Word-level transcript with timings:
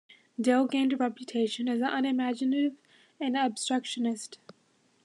Dill 0.39 0.65
gained 0.65 0.93
a 0.93 0.97
reputation 0.97 1.69
as 1.69 1.79
unimaginative 1.79 2.73
and 3.19 3.37
obstructionist. 3.37 4.39